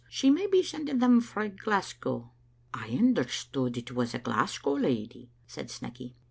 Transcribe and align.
She 0.09 0.31
may 0.31 0.47
be 0.47 0.63
sending 0.63 0.97
them 0.97 1.21
frae 1.21 1.49
Glasgow."" 1.49 2.31
I 2.73 2.87
aye 2.87 2.97
understood 2.97 3.77
it 3.77 3.91
was 3.91 4.15
a 4.15 4.17
Glasgow 4.17 4.73
lady," 4.73 5.29
said 5.45 5.69
Snecky. 5.69 6.15